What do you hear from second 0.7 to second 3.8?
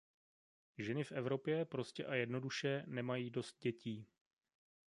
Ženy v Evropě prostě a jednoduše nemají dost